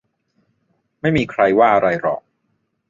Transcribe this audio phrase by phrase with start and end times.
[1.01, 2.21] ไม่มีใครว่าอะไรหรอก